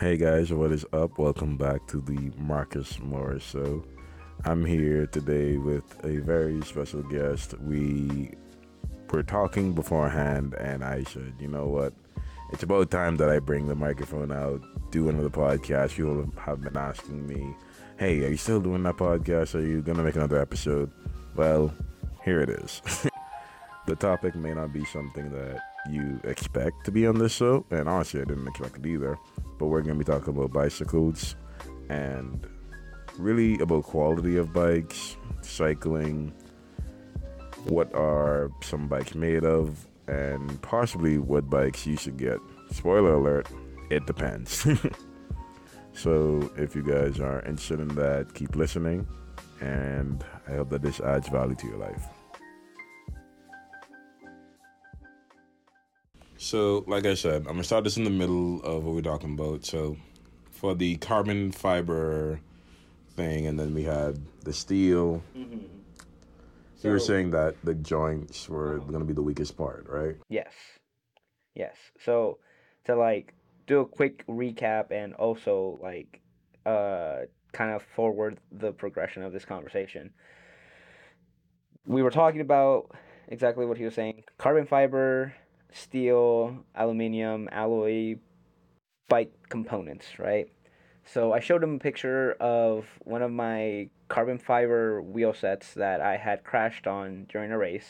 [0.00, 1.18] Hey guys, what is up?
[1.18, 3.84] Welcome back to the Marcus Morris Show.
[4.46, 7.52] I'm here today with a very special guest.
[7.60, 8.30] We
[9.10, 11.92] were talking beforehand, and I said, you know what?
[12.50, 15.96] It's about time that I bring the microphone out, do another podcast.
[15.96, 17.54] People have been asking me,
[17.98, 19.54] hey, are you still doing that podcast?
[19.54, 20.90] Are you going to make another episode?
[21.36, 21.74] Well,
[22.24, 22.80] here it is.
[23.86, 25.60] the topic may not be something that
[25.90, 29.18] you expect to be on this show, and honestly, I didn't expect it either
[29.60, 31.36] but we're going to be talking about bicycles
[31.90, 32.48] and
[33.18, 36.32] really about quality of bikes, cycling,
[37.64, 42.38] what are some bikes made of, and possibly what bikes you should get.
[42.72, 43.48] Spoiler alert,
[43.90, 44.66] it depends.
[45.92, 49.06] so if you guys are interested in that, keep listening,
[49.60, 52.06] and I hope that this adds value to your life.
[56.42, 59.34] So, like I said, I'm gonna start this in the middle of what we're talking
[59.34, 59.66] about.
[59.66, 59.98] So,
[60.50, 62.40] for the carbon fiber
[63.10, 65.22] thing, and then we had the steel.
[65.36, 65.66] Mm-hmm.
[66.76, 70.16] So, you were saying that the joints were gonna be the weakest part, right?
[70.30, 70.54] Yes,
[71.54, 71.76] yes.
[72.02, 72.38] So,
[72.86, 73.34] to like
[73.66, 76.22] do a quick recap and also like
[76.64, 80.10] uh kind of forward the progression of this conversation.
[81.84, 82.92] We were talking about
[83.28, 85.34] exactly what he was saying: carbon fiber
[85.72, 88.16] steel, aluminium, alloy
[89.08, 90.50] bike components, right?
[91.04, 96.00] So I showed him a picture of one of my carbon fiber wheel sets that
[96.00, 97.88] I had crashed on during a race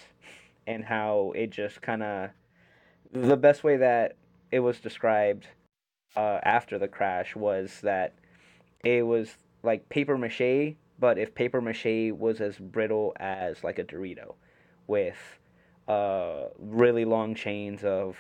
[0.67, 2.31] and how it just kind of
[3.13, 4.17] the best way that
[4.53, 5.49] it was described
[6.17, 8.15] uh, after the crash was that
[8.85, 13.85] it was like paper mache, but if paper mache was as brittle as like a
[13.85, 14.35] Dorito
[14.87, 15.40] with
[15.91, 18.17] uh, really long chains of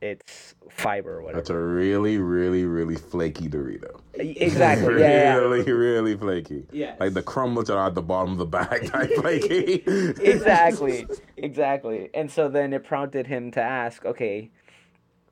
[0.00, 1.40] its fiber or whatever.
[1.40, 4.00] That's a really, really, really flaky Dorito.
[4.14, 4.88] Exactly.
[4.94, 6.66] really, yeah, really, really flaky.
[6.72, 6.94] Yeah.
[6.98, 9.82] Like the crumbles that are at the bottom of the bag type flaky.
[10.22, 11.06] exactly.
[11.36, 12.08] Exactly.
[12.14, 14.50] And so then it prompted him to ask, okay,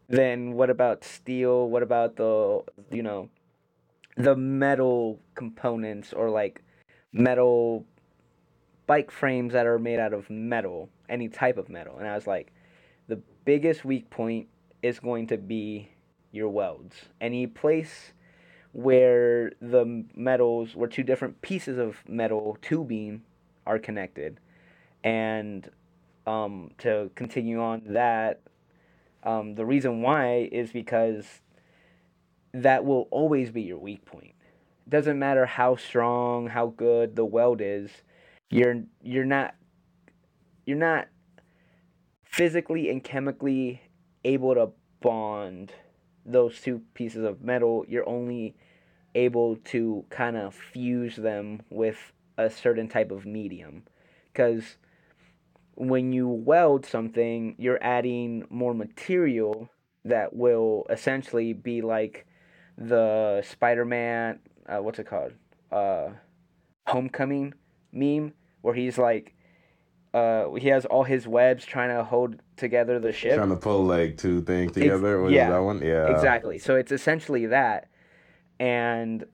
[0.09, 1.71] then what about steel?
[1.71, 3.31] What about the you know
[4.19, 6.63] the metal components or like
[7.13, 7.87] metal
[8.87, 11.99] bike frames that are made out of metal, any type of metal.
[11.99, 12.53] And I was like,
[13.09, 14.49] the biggest weak point
[14.83, 15.91] is going to be
[16.33, 16.97] your welds.
[17.21, 18.13] Any place
[18.73, 23.23] where the metals, where two different pieces of metal tubing
[23.67, 24.41] are connected.
[25.03, 25.71] And
[26.27, 28.41] um, to continue on that,
[29.23, 31.25] um, the reason why is because
[32.53, 34.35] that will always be your weak point.
[34.89, 37.91] Doesn't matter how strong, how good the weld is
[38.55, 39.57] you're you're not
[40.65, 41.09] you're not
[42.23, 43.83] physically and chemically
[44.25, 44.71] able to
[45.01, 45.73] bond
[46.25, 47.85] those two pieces of metal.
[47.89, 48.55] You're only
[49.17, 53.83] able to kind of fuse them with a certain type of medium
[54.33, 54.77] because
[55.75, 59.69] when you weld something, you're adding more material
[60.05, 62.25] that will essentially be like
[62.79, 64.39] the Spider-Man,
[64.69, 65.33] uh, what's it called?
[65.73, 66.11] Uh,
[66.87, 67.55] Homecoming
[67.93, 68.33] meme
[68.65, 69.35] where he's like
[70.15, 73.35] uh, he has all his webs trying to hold together the ship.
[73.35, 75.23] Trying to pull like two things together.
[75.25, 75.83] It's, yeah, that one?
[75.83, 76.59] Yeah, exactly.
[76.59, 77.91] So it's essentially that,
[78.59, 79.27] and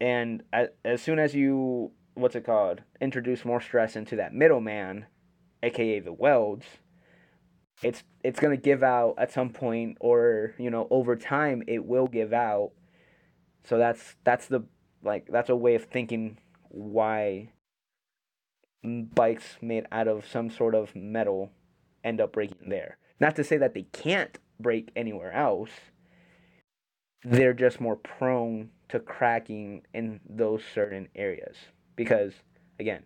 [0.00, 5.04] and as, as soon as you what's it called introduce more stress into that middleman,
[5.62, 6.64] aka the welds,
[7.82, 12.06] it's it's gonna give out at some point, or you know over time it will
[12.06, 12.70] give out.
[13.64, 14.62] So that's that's the
[15.02, 16.38] like that's a way of thinking
[16.70, 17.50] why
[18.84, 21.50] bikes made out of some sort of metal
[22.04, 22.98] end up breaking there.
[23.20, 25.70] Not to say that they can't break anywhere else.
[27.24, 31.56] They're just more prone to cracking in those certain areas
[31.96, 32.32] because
[32.78, 33.02] again,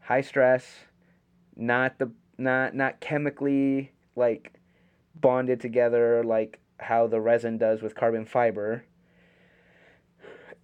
[0.00, 0.64] high stress,
[1.56, 4.54] not the not not chemically like
[5.14, 8.84] bonded together like how the resin does with carbon fiber.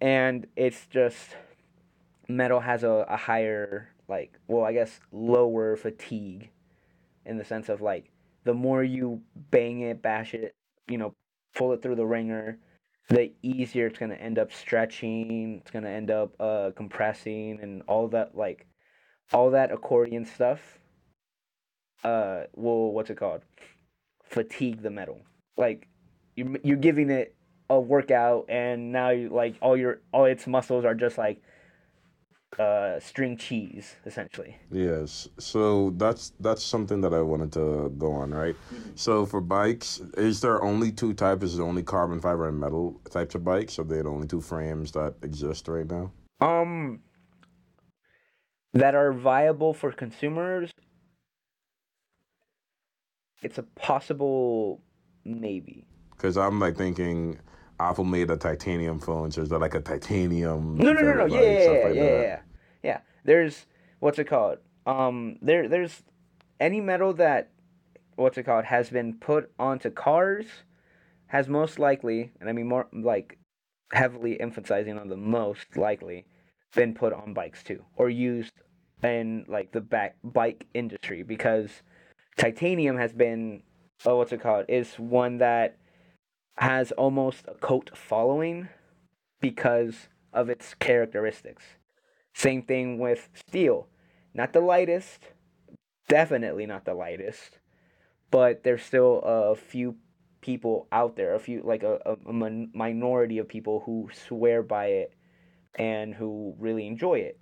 [0.01, 1.35] And it's just
[2.27, 6.49] metal has a, a higher like well i guess lower fatigue
[7.25, 8.11] in the sense of like
[8.43, 9.21] the more you
[9.51, 10.55] bang it bash it
[10.87, 11.13] you know
[11.55, 12.57] pull it through the wringer
[13.09, 17.59] the easier it's going to end up stretching it's going to end up uh, compressing
[17.61, 18.67] and all that like
[19.33, 20.79] all that accordion stuff
[22.03, 23.41] uh will what's it called?
[24.23, 25.19] Fatigue the metal.
[25.57, 25.87] Like
[26.35, 27.35] you're, you're giving it
[27.69, 31.41] a workout and now you like all your all its muscles are just like
[32.57, 34.57] uh, string cheese, essentially.
[34.71, 35.27] Yes.
[35.37, 38.55] So that's that's something that I wanted to go on, right?
[38.95, 41.43] So for bikes, is there only two types?
[41.43, 43.77] Is there only carbon fiber and metal types of bikes?
[43.77, 46.11] Are they the only two frames that exist right now?
[46.41, 47.01] Um,
[48.73, 50.71] that are viable for consumers.
[53.41, 54.81] It's a possible
[55.23, 55.85] maybe.
[56.11, 57.39] Because I'm like thinking
[57.79, 60.77] Apple made a titanium phone, so is that like a titanium?
[60.77, 61.25] No, no, no, no.
[61.25, 62.39] Yeah, like, yeah, yeah, yeah,
[62.83, 62.99] yeah.
[63.23, 63.65] There's
[63.99, 64.57] what's it called?
[64.85, 66.03] Um, there, there's
[66.59, 67.51] any metal that
[68.15, 70.45] what's it called has been put onto cars
[71.27, 73.37] has most likely, and I mean more like
[73.93, 76.25] heavily emphasizing on the most likely,
[76.75, 78.53] been put on bikes too, or used
[79.03, 81.81] in like the back bike industry because
[82.37, 83.63] titanium has been
[84.05, 85.77] oh what's it called is one that
[86.59, 88.67] has almost a cult following
[89.39, 91.63] because of its characteristics.
[92.33, 93.87] Same thing with steel.
[94.33, 95.23] Not the lightest,
[96.09, 97.59] definitely not the lightest,
[98.29, 99.95] but there's still a few
[100.41, 104.61] people out there, a few like a, a, a min- minority of people who swear
[104.61, 105.13] by it
[105.75, 107.39] and who really enjoy it.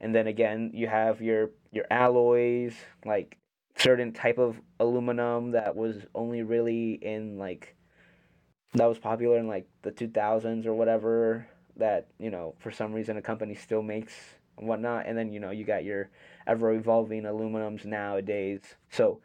[0.00, 2.74] And then again, you have your your alloys,
[3.04, 3.36] like
[3.76, 7.76] certain type of aluminum that was only really in like
[8.74, 13.16] that was popular in like the 2000s or whatever that you know for some reason
[13.16, 14.12] a company still makes
[14.58, 15.06] and whatnot.
[15.06, 16.10] And then you know you got your
[16.46, 18.60] ever evolving aluminums nowadays.
[18.90, 19.20] So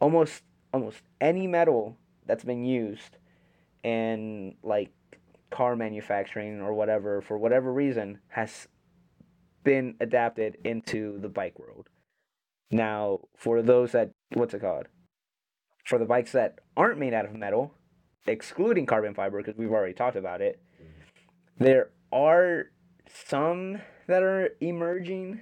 [0.00, 0.42] almost
[0.72, 1.96] almost any metal
[2.26, 3.18] that's been used
[3.82, 4.90] in like
[5.50, 8.66] car manufacturing or whatever for whatever reason has
[9.62, 11.88] been adapted into the bike world.
[12.70, 14.86] Now for those that what's it called?
[15.84, 17.74] For the bikes that aren't made out of metal
[18.26, 20.60] excluding carbon fiber because we've already talked about it
[21.58, 22.64] there are
[23.26, 25.40] some that are emerging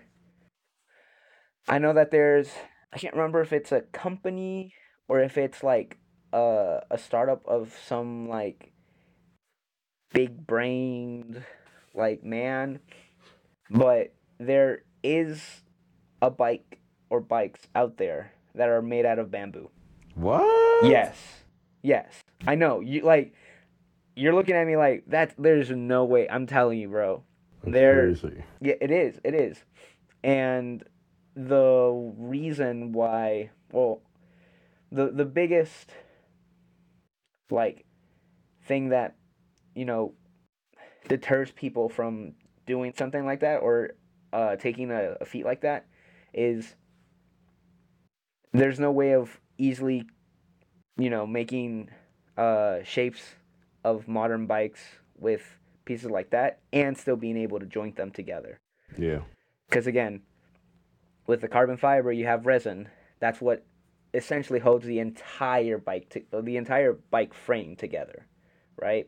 [1.69, 2.51] i know that there's
[2.93, 4.75] i can't remember if it's a company
[5.09, 5.99] or if it's like
[6.33, 8.73] a, a startup of some like
[10.13, 11.43] big brained
[11.95, 12.81] like man
[13.71, 15.63] but there is
[16.21, 16.81] a bike
[17.11, 19.71] or bikes out there that are made out of bamboo
[20.15, 20.85] What?
[20.85, 21.17] Yes.
[21.83, 22.23] Yes.
[22.47, 22.81] I know.
[22.81, 23.35] You like
[24.15, 26.29] you're looking at me like that there's no way.
[26.29, 27.23] I'm telling you, bro.
[27.63, 28.45] That's There crazy.
[28.61, 29.21] yeah, it is.
[29.25, 29.59] It is.
[30.23, 30.85] And
[31.35, 34.03] the reason why well
[34.91, 35.91] the the biggest
[37.51, 37.85] like
[38.67, 39.17] thing that
[39.75, 40.15] you know
[41.09, 42.35] deters people from
[42.67, 43.93] doing something like that or
[44.33, 45.87] uh, taking a, a feat like that
[46.33, 46.75] is
[48.53, 50.05] there's no way of easily
[50.97, 51.89] you know making
[52.37, 53.35] uh, shapes
[53.85, 54.81] of modern bikes
[55.19, 58.61] with pieces like that and still being able to joint them together.
[58.99, 59.21] Yeah.
[59.69, 60.21] because again
[61.27, 62.89] with the carbon fiber you have resin.
[63.21, 63.65] That's what
[64.13, 68.27] essentially holds the entire bike to, uh, the entire bike frame together
[68.77, 69.07] right?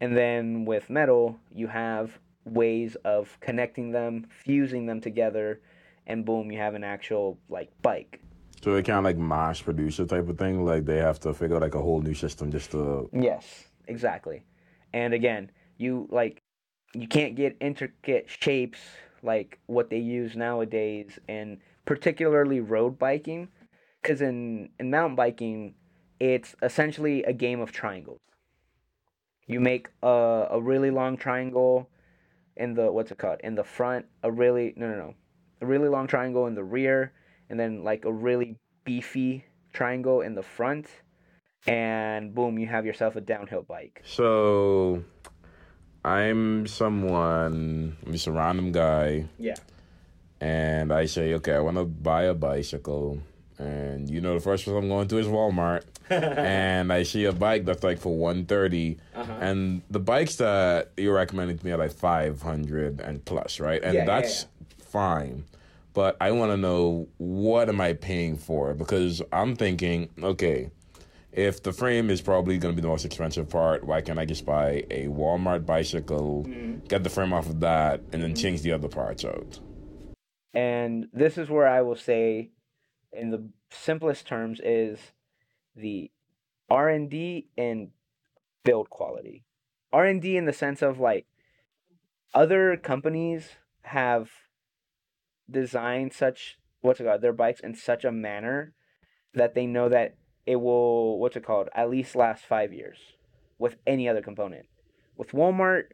[0.00, 5.60] And then with metal you have ways of connecting them fusing them together
[6.06, 8.20] and boom you have an actual like bike
[8.64, 10.64] So it kind of like mass producer type of thing.
[10.64, 13.10] Like they have to figure out like a whole new system just to.
[13.12, 14.46] Yes, exactly.
[14.94, 16.40] And again, you like
[16.94, 18.78] you can't get intricate shapes
[19.22, 23.48] like what they use nowadays and particularly road biking
[24.02, 25.74] cuz in in mountain biking
[26.18, 28.22] it's essentially a game of triangles.
[29.46, 31.90] You make a a really long triangle
[32.56, 33.40] in the what's it called?
[33.44, 35.14] In the front, a really no no no.
[35.60, 37.12] A really long triangle in the rear
[37.50, 40.86] and then like a really beefy triangle in the front
[41.66, 44.02] and boom, you have yourself a downhill bike.
[44.04, 45.02] So
[46.04, 49.54] I'm someone, I'm just a random guy, Yeah.
[50.40, 53.18] and I say, okay, I want to buy a bicycle.
[53.58, 55.84] And you know, the first place I'm going to is Walmart.
[56.10, 59.32] and I see a bike that's like for 130 Uh-huh.
[59.40, 63.82] and the bikes that you're recommending to me are like 500 and plus, right?
[63.82, 64.46] And Yeah, yeah, that's
[64.80, 65.44] fine.
[65.94, 68.74] But I want to know what am I paying for?
[68.74, 70.70] Because I'm thinking, okay,
[71.32, 74.24] if the frame is probably going to be the most expensive part, why can't I
[74.24, 76.86] just buy a Walmart bicycle, Mm-hmm.
[76.86, 79.60] get the frame off of that, and then change the other parts out?
[80.52, 82.50] And this is where I will say
[83.12, 84.98] in the simplest terms is
[85.76, 86.10] the
[86.70, 87.90] R&D and
[88.64, 89.44] build quality.
[89.92, 91.26] R&D in the sense of like
[92.32, 93.50] other companies
[93.82, 94.30] have
[95.50, 98.74] designed such what's it called their bikes in such a manner
[99.34, 102.98] that they know that it will what's it called at least last 5 years
[103.58, 104.66] with any other component.
[105.16, 105.84] With Walmart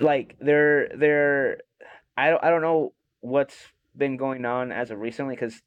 [0.00, 1.58] like they're they're
[2.16, 3.56] I don't I don't know what's
[3.96, 5.60] been going on as of recently because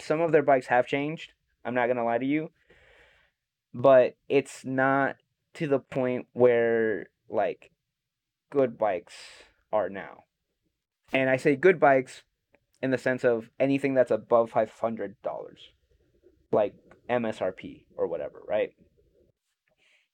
[0.00, 1.32] some of their bikes have changed.
[1.64, 2.50] I'm not gonna lie to you,
[3.74, 5.16] but it's not
[5.54, 7.70] to the point where like
[8.50, 9.14] good bikes
[9.72, 10.25] are now.
[11.12, 12.22] And I say good bikes
[12.82, 15.60] in the sense of anything that's above five hundred dollars,
[16.52, 16.74] like
[17.08, 18.70] MSRP or whatever, right?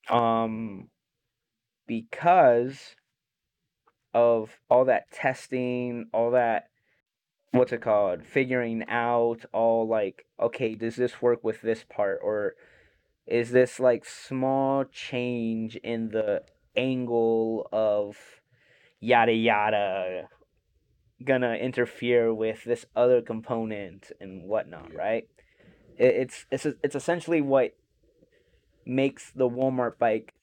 [0.09, 0.89] Um,
[1.87, 2.97] because
[4.15, 6.69] of all that testing, all that
[7.53, 12.55] what's it called, figuring out all like, okay, does this work with this part or
[13.27, 16.43] is this like small change in the
[16.77, 18.17] angle of
[19.01, 20.29] yada yada
[21.25, 24.99] gonna interfere with this other component and whatnot, yeah.
[24.99, 25.29] right?
[25.99, 27.75] It, it's it's it's essentially what
[28.85, 30.35] makes the Walmart bike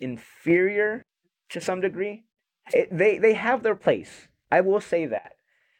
[0.00, 1.04] inferior
[1.50, 2.24] to some degree.
[2.72, 4.28] It, they they have their place.
[4.50, 5.32] I will say that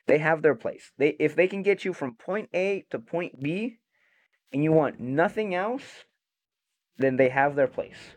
[0.07, 0.93] they have their place.
[0.99, 3.79] They if they can get you from point A to point B,
[4.53, 6.05] and you want nothing else,
[6.99, 8.15] then they have their place.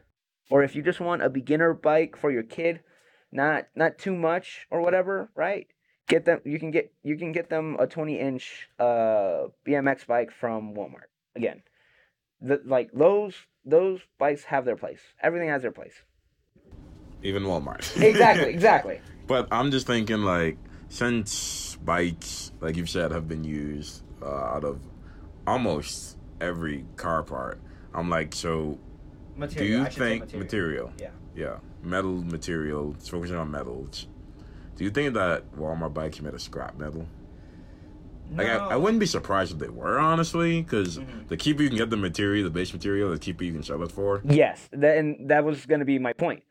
[0.49, 2.81] Or if you just want a beginner bike for your kid,
[3.31, 5.67] not not too much or whatever, right?
[6.07, 6.41] Get them.
[6.45, 11.09] You can get you can get them a twenty inch uh BMX bike from Walmart.
[11.35, 11.63] Again,
[12.41, 15.01] the like those those bikes have their place.
[15.21, 15.93] Everything has their place.
[17.23, 18.01] Even Walmart.
[18.01, 18.49] exactly.
[18.49, 19.01] Exactly.
[19.27, 20.57] But I'm just thinking like
[20.89, 24.79] since bikes, like you've said, have been used uh, out of
[25.45, 27.59] almost every car part.
[27.93, 28.79] I'm like, so
[29.37, 29.67] material.
[29.67, 30.43] do you think material.
[30.43, 30.93] material?
[30.99, 31.09] Yeah.
[31.35, 32.93] Yeah metal material.
[32.97, 34.07] It's focusing on metals.
[34.75, 37.07] Do you think that Walmart bikes made of scrap metal?
[38.29, 38.43] No.
[38.43, 41.27] Like I, I wouldn't be surprised if they were honestly, because mm-hmm.
[41.27, 43.81] the cheaper you can get the material, the base material, the cheaper you can sell
[43.83, 44.21] it for.
[44.25, 46.43] Yes, that, and that was going to be my point.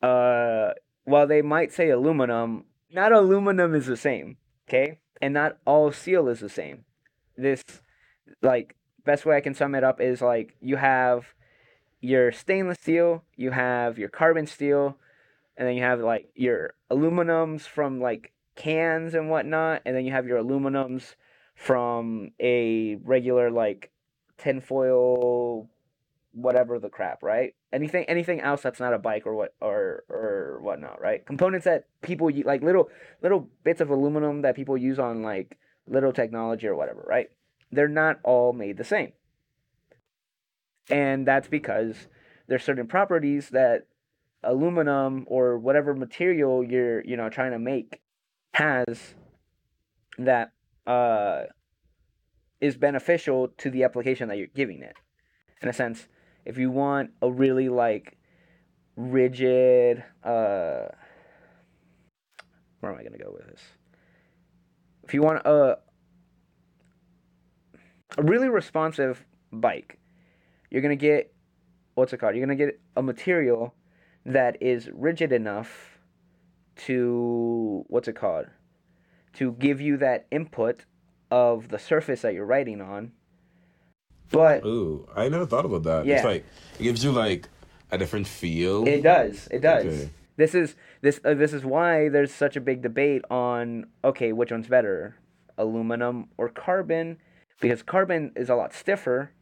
[0.00, 0.70] Uh,
[1.04, 4.36] while they might say aluminum, not aluminum is the same,
[4.68, 6.84] okay, and not all steel is the same.
[7.36, 7.64] This,
[8.40, 11.34] like, best way I can sum it up is like you have
[12.00, 14.96] your stainless steel, you have your carbon steel,
[15.56, 20.12] and then you have like your aluminums from like cans and whatnot, and then you
[20.12, 21.14] have your aluminums
[21.54, 23.90] from a regular like
[24.36, 25.68] tinfoil
[26.32, 27.54] whatever the crap, right?
[27.72, 31.24] Anything anything else that's not a bike or what or or whatnot, right?
[31.26, 32.88] Components that people like little
[33.22, 37.30] little bits of aluminum that people use on like little technology or whatever, right?
[37.72, 39.12] They're not all made the same.
[40.90, 42.08] And that's because
[42.46, 43.86] there's certain properties that
[44.42, 48.00] aluminum or whatever material you're, you know, trying to make
[48.54, 49.14] has
[50.18, 50.52] that
[50.86, 51.42] uh,
[52.60, 54.96] is beneficial to the application that you're giving it.
[55.60, 56.08] In a sense,
[56.44, 58.16] if you want a really like
[58.96, 60.88] rigid uh
[62.80, 63.60] where am I gonna go with this?
[65.04, 65.78] If you want a
[68.16, 69.98] a really responsive bike,
[70.70, 71.32] you're going to get
[71.94, 72.34] what's it called?
[72.36, 73.74] You're going to get a material
[74.24, 75.98] that is rigid enough
[76.76, 78.46] to what's it called?
[79.34, 80.84] To give you that input
[81.30, 83.12] of the surface that you're writing on.
[84.30, 86.06] But ooh, I never thought about that.
[86.06, 86.16] Yeah.
[86.16, 86.44] It's like
[86.78, 87.48] it gives you like
[87.90, 88.86] a different feel.
[88.86, 89.48] It does.
[89.50, 89.86] It does.
[89.86, 90.10] Okay.
[90.36, 94.52] This is this uh, this is why there's such a big debate on okay, which
[94.52, 95.16] one's better,
[95.56, 97.18] aluminum or carbon?
[97.60, 99.32] Because carbon is a lot stiffer,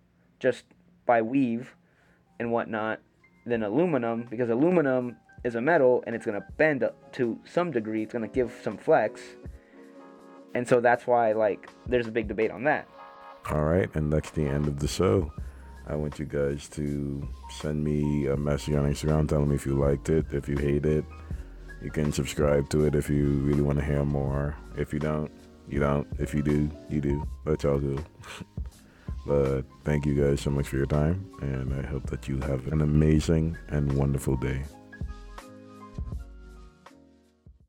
[0.41, 0.65] just
[1.07, 1.75] by weave
[2.39, 3.01] and whatnot
[3.47, 8.03] than aluminum because aluminum is a metal and it's going to bend to some degree.
[8.03, 9.21] It's going to give some flex.
[10.55, 12.89] And so that's why, like, there's a big debate on that.
[13.51, 13.89] All right.
[13.95, 15.33] And that's the end of the show.
[15.87, 19.75] I want you guys to send me a message on Instagram telling me if you
[19.75, 21.05] liked it, if you hate it.
[21.81, 24.57] You can subscribe to it if you really want to hear more.
[24.77, 25.31] If you don't,
[25.69, 26.09] you don't.
[26.19, 27.25] If you do, you do.
[27.45, 28.05] That's all good.
[29.85, 32.81] Thank you guys so much for your time, and I hope that you have an
[32.81, 34.63] amazing and wonderful day.